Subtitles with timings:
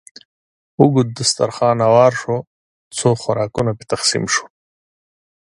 [0.79, 2.35] اوږد دسترخوان هوار شو،
[2.97, 4.51] څو خوراکونه پرې تقسیم شول.